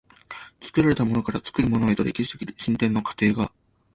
[0.63, 3.51] 作られたものから作るものへとの歴史的進展の過程が、